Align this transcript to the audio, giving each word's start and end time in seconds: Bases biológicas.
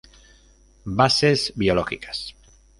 Bases 0.85 1.53
biológicas. 1.55 2.33